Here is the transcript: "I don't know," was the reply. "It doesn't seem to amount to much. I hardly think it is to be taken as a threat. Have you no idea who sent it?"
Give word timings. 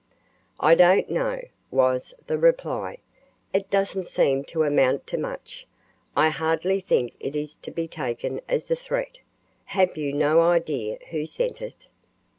"I 0.59 0.73
don't 0.73 1.11
know," 1.11 1.43
was 1.69 2.15
the 2.25 2.39
reply. 2.39 2.97
"It 3.53 3.69
doesn't 3.69 4.05
seem 4.07 4.43
to 4.45 4.63
amount 4.63 5.05
to 5.05 5.17
much. 5.19 5.67
I 6.15 6.29
hardly 6.29 6.79
think 6.81 7.13
it 7.19 7.35
is 7.35 7.55
to 7.57 7.69
be 7.69 7.87
taken 7.87 8.41
as 8.49 8.71
a 8.71 8.75
threat. 8.75 9.19
Have 9.65 9.97
you 9.97 10.11
no 10.11 10.41
idea 10.41 10.97
who 11.11 11.27
sent 11.27 11.61
it?" 11.61 11.85